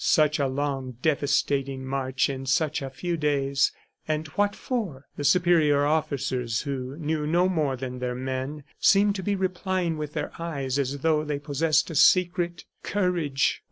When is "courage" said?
12.81-13.59